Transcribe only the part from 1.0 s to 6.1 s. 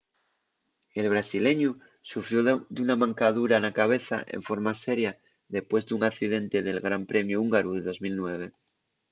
brasileñu sufrió d’una mancadura na cabeza enforma seria depués d’un